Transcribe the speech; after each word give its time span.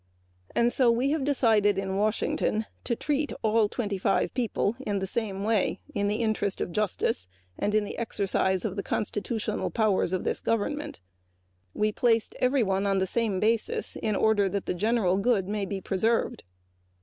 We 0.83 1.11
have 1.11 1.23
decided 1.23 1.75
to 1.75 2.95
treat 2.95 3.33
all 3.43 3.69
twenty 3.69 3.97
five 3.99 4.31
in 4.79 4.97
the 4.97 5.05
same 5.05 5.43
way 5.43 5.79
in 5.93 6.07
the 6.07 6.15
interest 6.15 6.59
of 6.59 6.71
justice 6.71 7.27
and 7.59 7.71
the 7.71 7.99
exercise 7.99 8.65
of 8.65 8.75
the 8.77 8.81
constitutional 8.81 9.69
powers 9.69 10.11
of 10.11 10.23
this 10.23 10.41
government. 10.41 10.99
We 11.75 11.89
have 11.89 11.95
placed 11.97 12.33
everyone 12.39 12.87
on 12.87 12.97
the 12.97 13.05
same 13.05 13.39
basis 13.39 13.95
in 13.95 14.15
order 14.15 14.49
that 14.49 14.65
the 14.65 14.73
general 14.73 15.17
good 15.17 15.47
may 15.47 15.65
be 15.67 15.79
preserved. 15.81 16.45